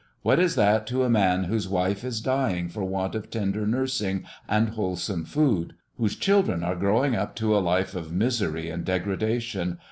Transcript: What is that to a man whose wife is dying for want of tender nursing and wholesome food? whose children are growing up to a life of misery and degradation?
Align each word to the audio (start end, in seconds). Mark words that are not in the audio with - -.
What 0.23 0.39
is 0.39 0.55
that 0.55 0.87
to 0.87 1.03
a 1.03 1.11
man 1.11 1.43
whose 1.43 1.67
wife 1.69 2.03
is 2.03 2.21
dying 2.21 2.69
for 2.69 2.83
want 2.83 3.13
of 3.13 3.29
tender 3.29 3.67
nursing 3.67 4.23
and 4.49 4.69
wholesome 4.69 5.25
food? 5.25 5.75
whose 5.95 6.15
children 6.15 6.63
are 6.63 6.75
growing 6.75 7.15
up 7.15 7.35
to 7.35 7.55
a 7.55 7.59
life 7.61 7.93
of 7.93 8.11
misery 8.11 8.71
and 8.71 8.83
degradation? 8.83 9.77